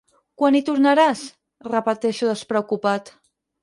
[0.41, 1.23] Quan hi tornaràs?
[1.69, 3.19] –repeteixo despreocupat–.